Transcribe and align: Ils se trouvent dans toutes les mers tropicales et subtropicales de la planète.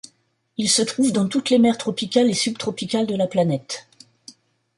Ils 0.57 0.67
se 0.67 0.81
trouvent 0.81 1.11
dans 1.11 1.27
toutes 1.27 1.51
les 1.51 1.59
mers 1.59 1.77
tropicales 1.77 2.31
et 2.31 2.33
subtropicales 2.33 3.05
de 3.05 3.13
la 3.15 3.27
planète. 3.27 3.87